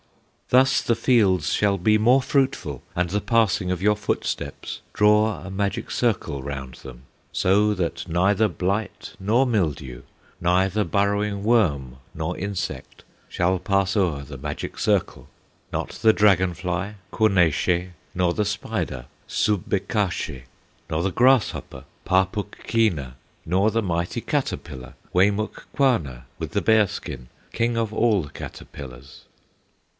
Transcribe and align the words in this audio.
"Thus 0.49 0.81
the 0.81 0.95
fields 0.95 1.53
shall 1.53 1.77
be 1.77 1.97
more 1.97 2.21
fruitful, 2.23 2.81
And 2.93 3.11
the 3.11 3.21
passing 3.21 3.71
of 3.71 3.83
your 3.83 3.95
footsteps 3.95 4.81
Draw 4.93 5.39
a 5.45 5.51
magic 5.51 5.91
circle 5.91 6.41
round 6.43 6.73
them, 6.75 7.03
So 7.31 7.75
that 7.75 8.07
neither 8.07 8.47
blight 8.47 9.13
nor 9.19 9.45
mildew, 9.45 10.01
Neither 10.41 10.83
burrowing 10.83 11.43
worm 11.43 11.97
nor 12.15 12.35
insect, 12.35 13.03
Shall 13.29 13.59
pass 13.59 13.95
o'er 13.95 14.23
the 14.23 14.39
magic 14.39 14.77
circle; 14.79 15.29
Not 15.71 15.89
the 15.91 16.11
dragon 16.13 16.55
fly, 16.55 16.95
Kwo 17.11 17.27
ne 17.29 17.51
she, 17.51 17.89
Nor 18.15 18.33
the 18.33 18.43
spider, 18.43 19.05
Subbekashe, 19.29 20.43
Nor 20.89 21.03
the 21.03 21.11
grasshopper, 21.11 21.85
Pah 22.05 22.25
puk 22.25 22.57
keena; 22.67 23.15
Nor 23.45 23.69
the 23.71 23.83
mighty 23.83 24.19
caterpillar, 24.19 24.95
Way 25.13 25.29
muk 25.29 25.67
kwana, 25.77 26.23
with 26.39 26.51
the 26.51 26.61
bear 26.61 26.87
skin, 26.87 27.29
King 27.53 27.77
of 27.77 27.93
all 27.93 28.23
the 28.23 28.31
caterpillars!" 28.31 29.25